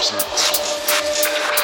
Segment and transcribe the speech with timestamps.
[0.00, 1.59] absence.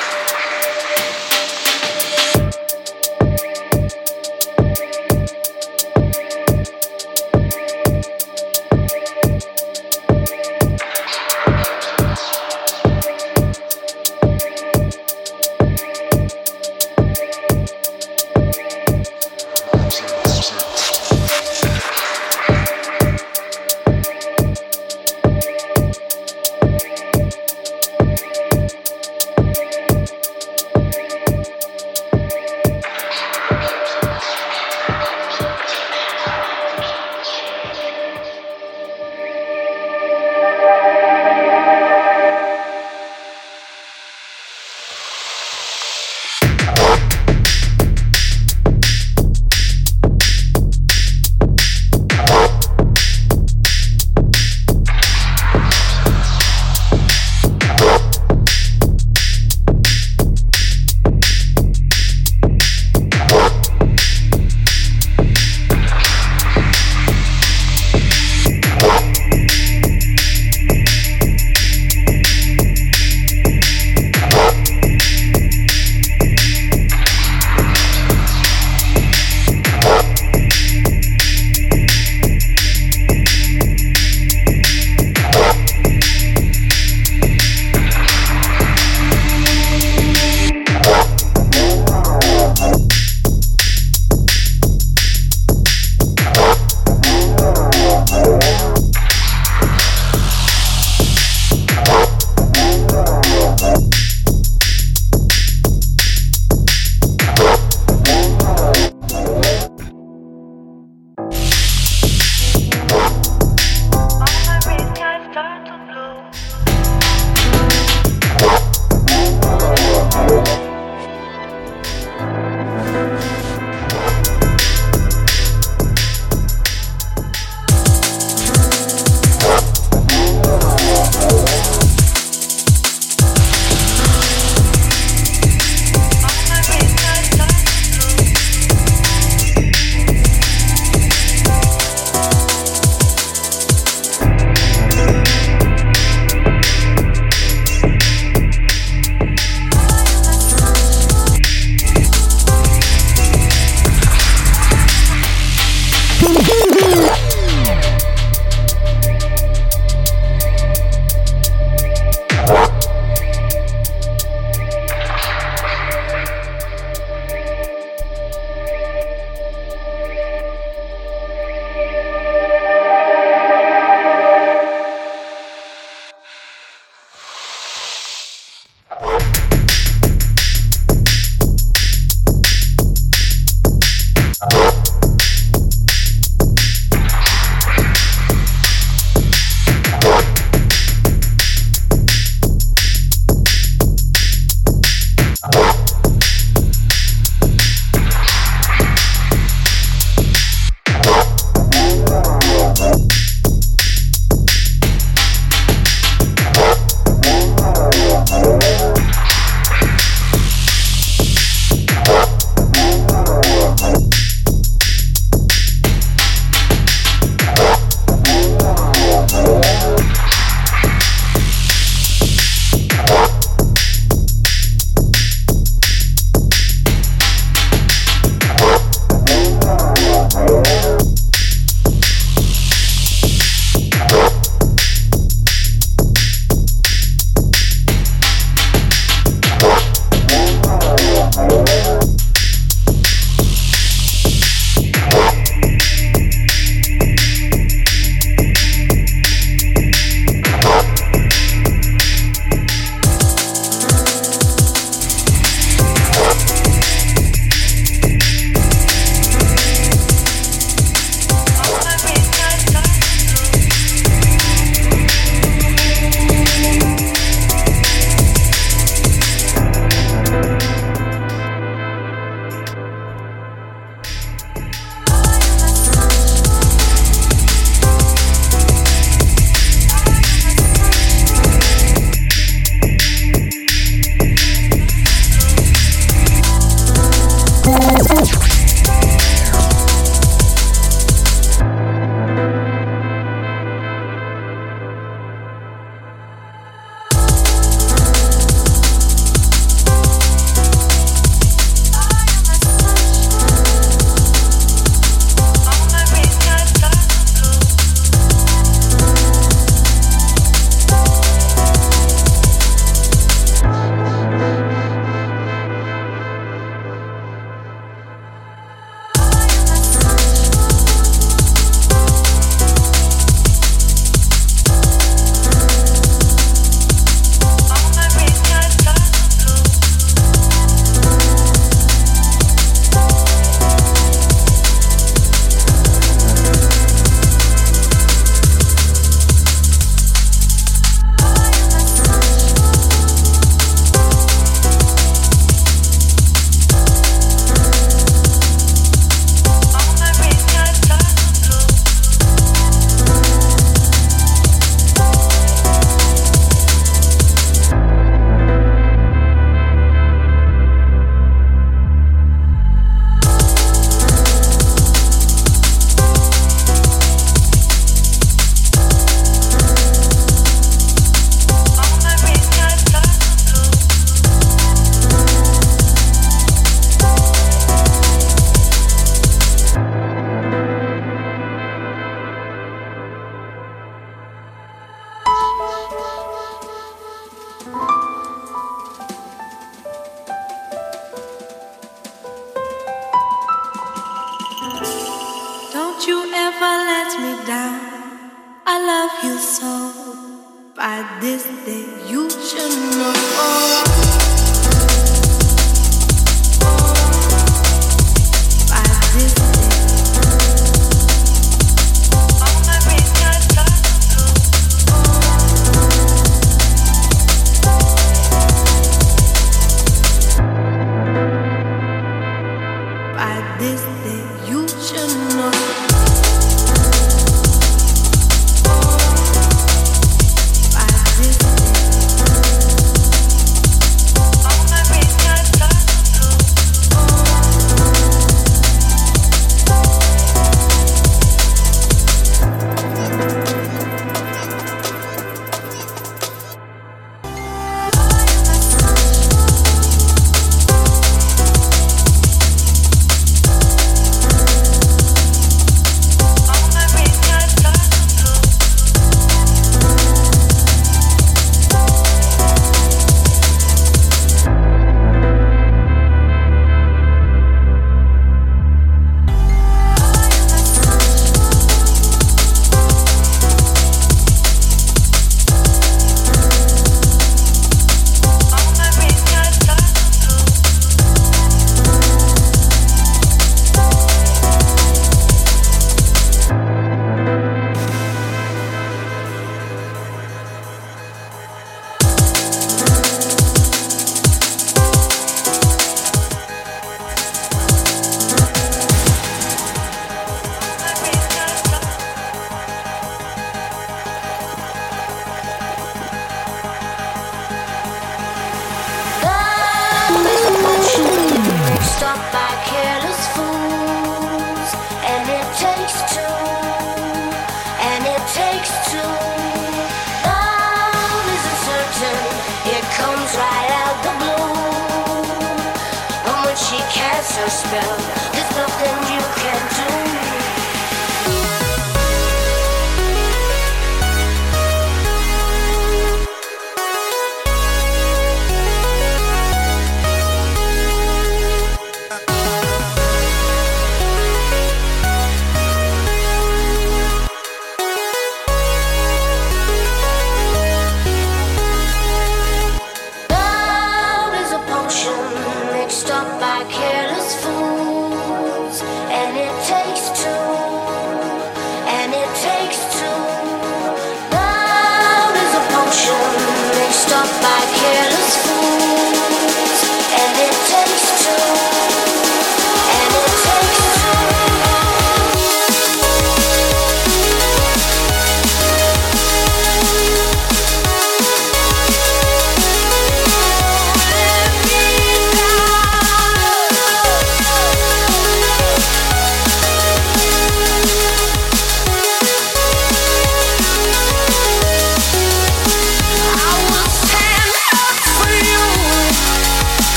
[527.34, 529.05] Mixed up by careless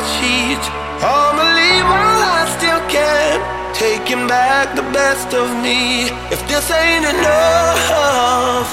[0.00, 0.66] our sheets.
[1.04, 3.36] Normally, while I still can,
[3.74, 6.08] taking back the best of me.
[6.34, 8.68] If this ain't enough,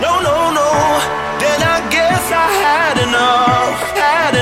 [0.00, 0.70] no, no, no,
[1.42, 3.76] then I guess I had enough.
[3.96, 4.39] Had enough.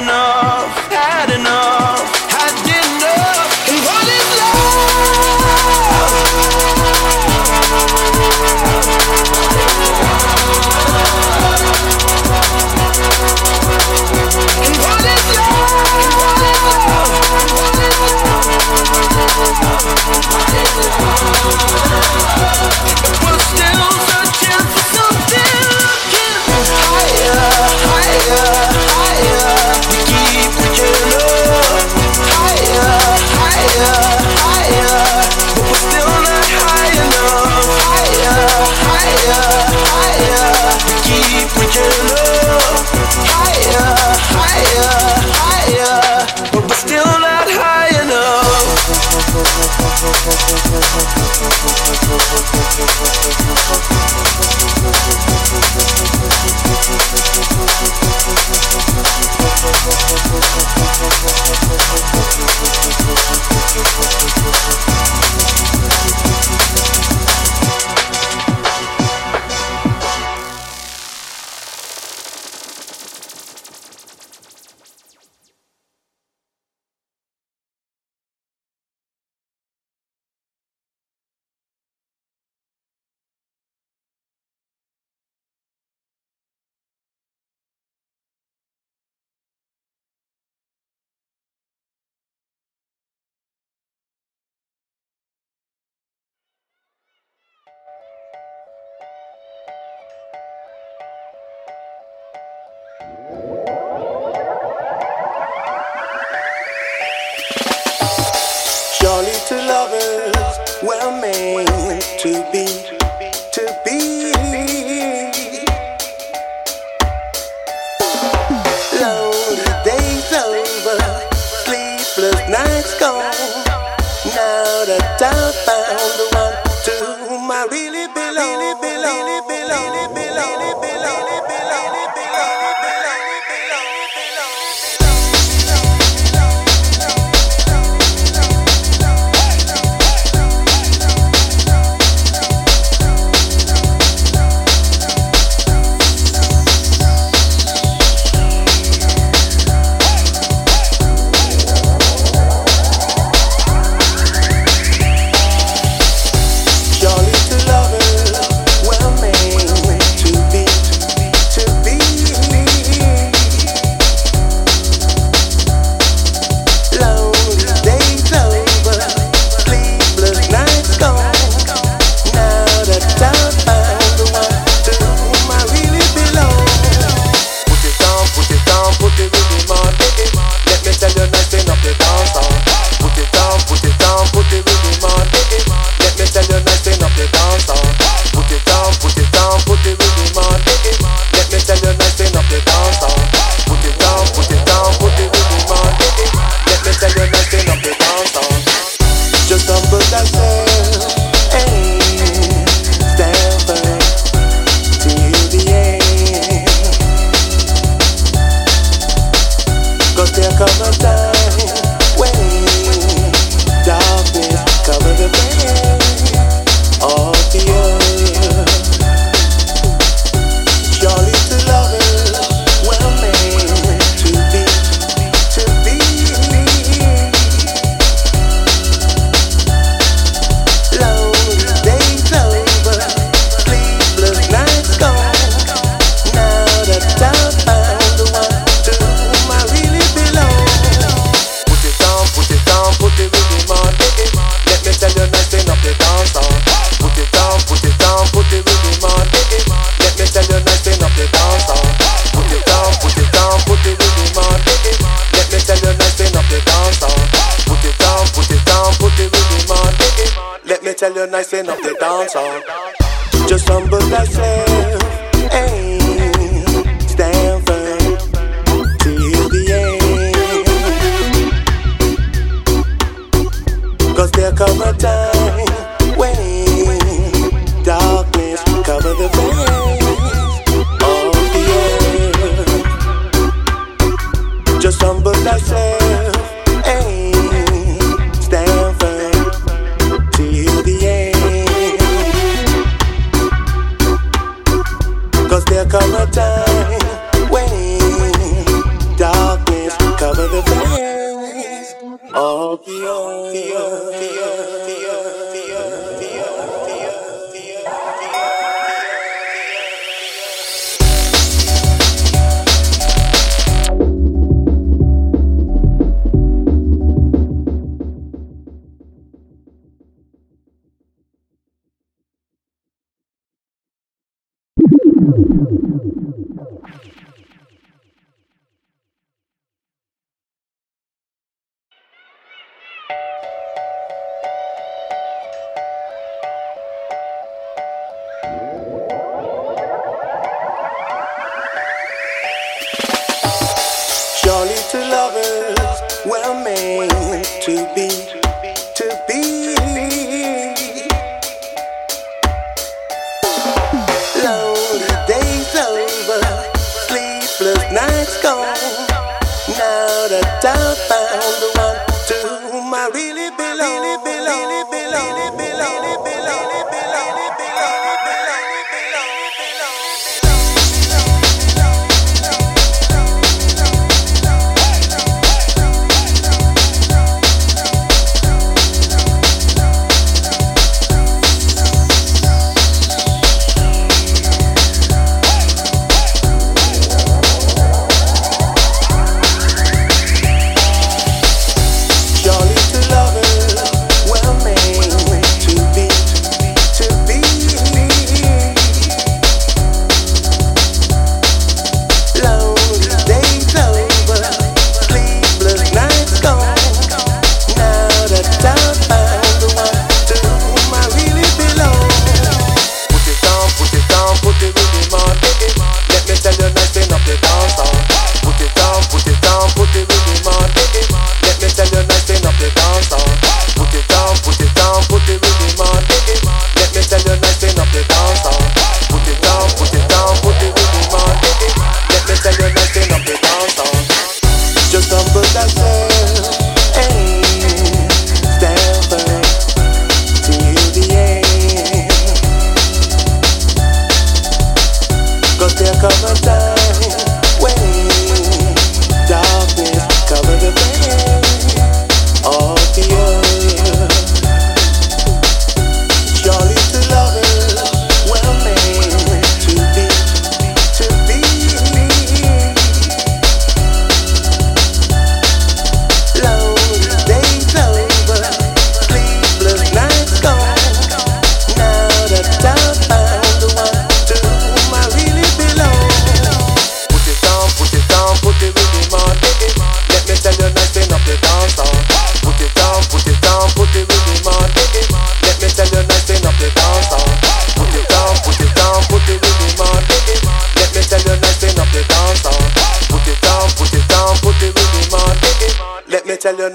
[112.53, 112.78] There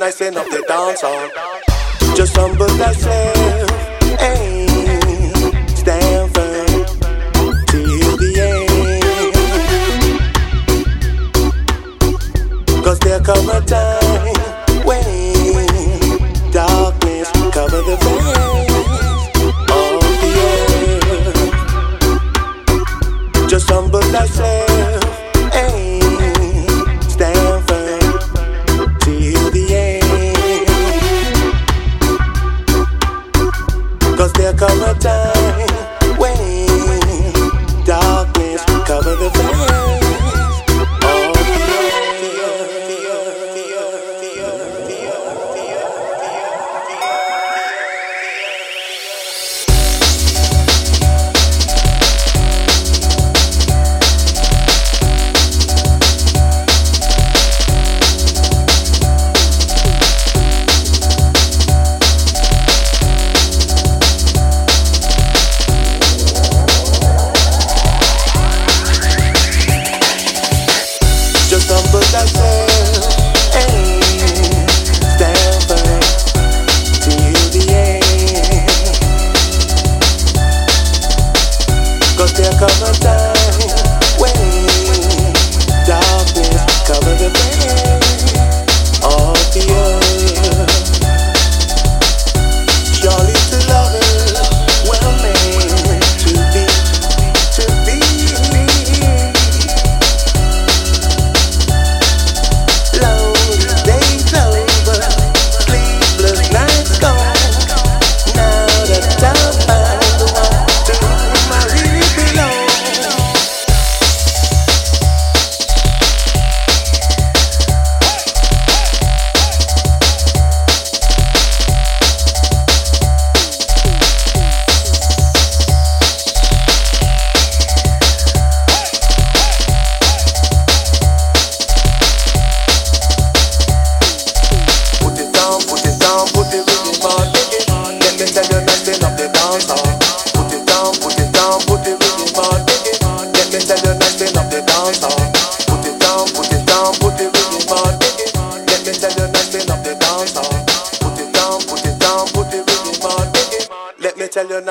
[0.03, 1.01] I send up the dance.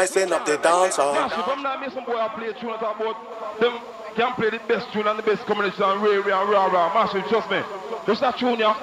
[0.07, 1.15] Girl, you're nice enough to dance on.
[1.15, 2.99] Mash, if I'm not missing boy, I play tune about
[3.61, 3.81] them
[4.15, 6.93] can play the best tune and the best combination and Ray and Rah Rah.
[6.93, 7.63] Massive, trust me.
[8.07, 8.75] Just that tune, yeah.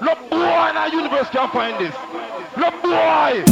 [0.00, 1.92] Look, boy, in our universe can find this.
[2.56, 3.44] Look, boy.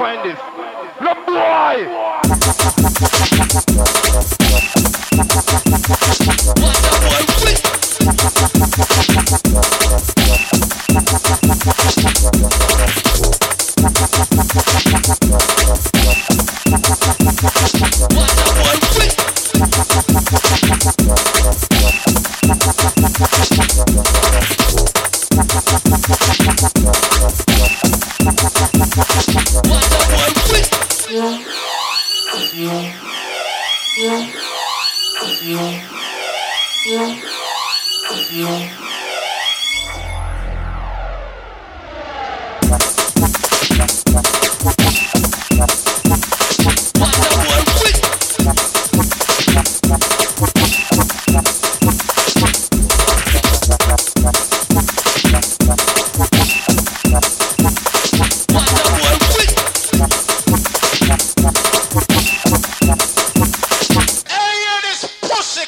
[0.00, 0.69] find this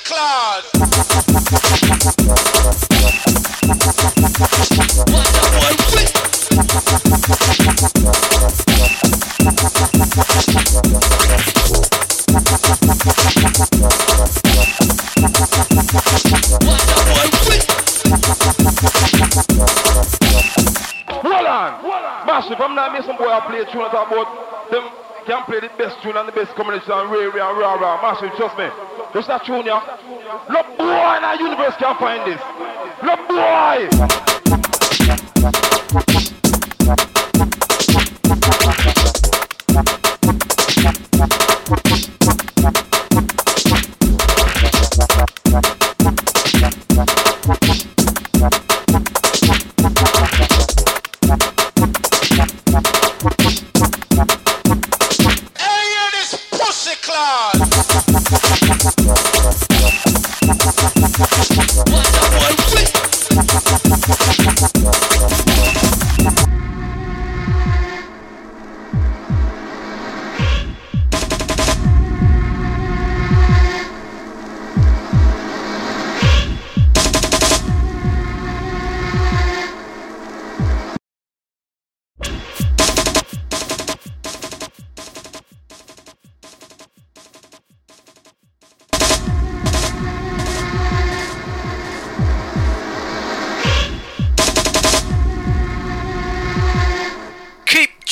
[0.05, 0.63] cloud.
[28.03, 28.69] Massive, trust me.
[29.15, 29.81] Just that tune, yeah.
[30.51, 32.41] Look, boy, in our universe can find this.
[33.03, 33.89] Look, boy.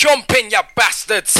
[0.00, 1.34] jumping, you bastards.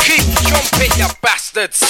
[0.00, 1.80] Keep jumping, you bastards.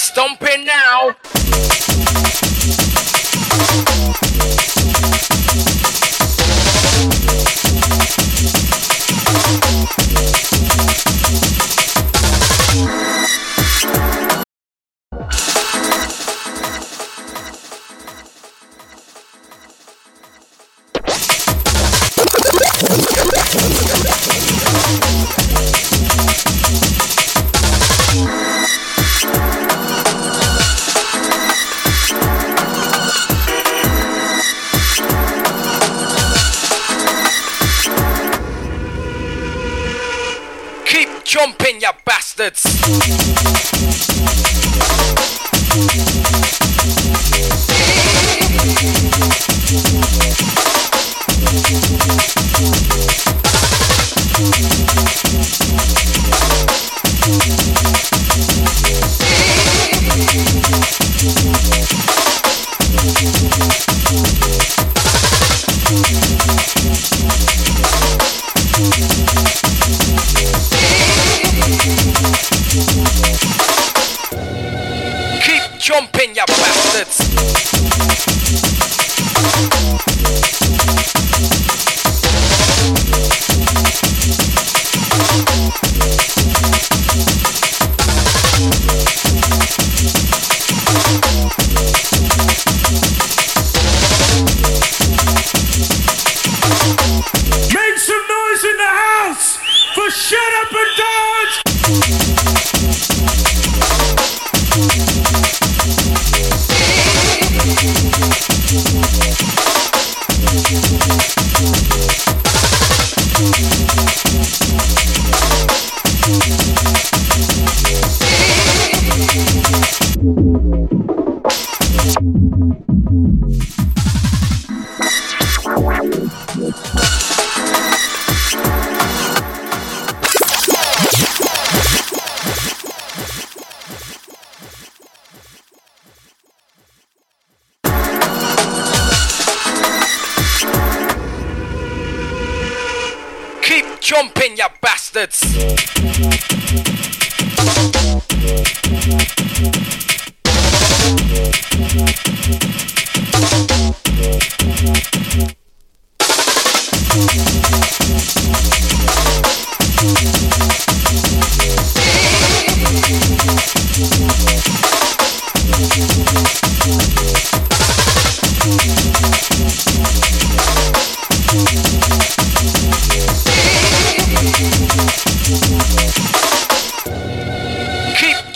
[0.00, 1.14] stomping now.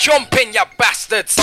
[0.04, 1.34] jumping, you bastards.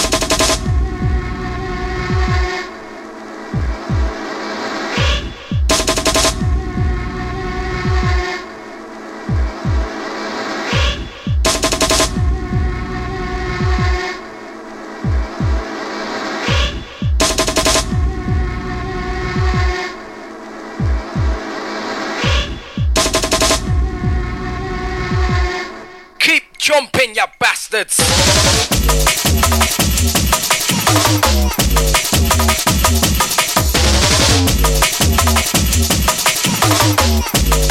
[26.61, 27.97] jumping, you bastards.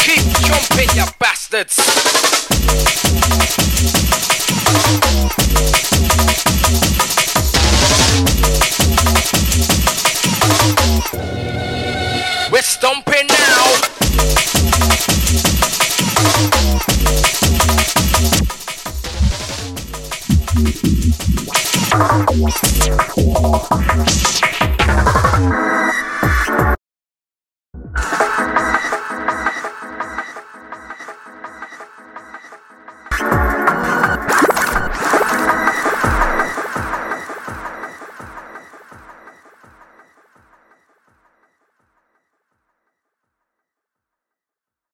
[0.01, 1.79] Keep jumping, you bastards.